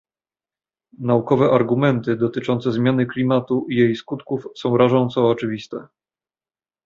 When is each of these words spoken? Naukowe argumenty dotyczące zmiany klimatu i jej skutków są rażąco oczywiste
Naukowe 0.99 1.49
argumenty 1.51 2.15
dotyczące 2.15 2.71
zmiany 2.71 3.05
klimatu 3.05 3.65
i 3.69 3.75
jej 3.75 3.95
skutków 3.95 4.45
są 4.55 4.77
rażąco 4.77 5.29
oczywiste 5.29 5.87